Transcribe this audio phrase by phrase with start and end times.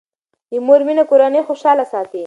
[0.51, 2.19] د مور مینه کورنۍ خوشاله ساتي.